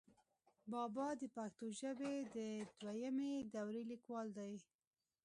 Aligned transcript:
بابا 0.71 1.07
دَپښتو 1.19 1.65
ژبې 1.79 2.13
دَدويمي 2.35 3.33
دورې 3.53 3.81
ليکوال 3.91 4.27
دی، 4.37 4.53